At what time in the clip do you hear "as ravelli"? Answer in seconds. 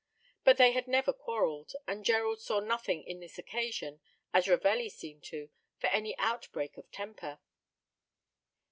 4.33-4.89